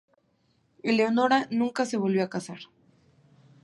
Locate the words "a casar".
2.23-2.57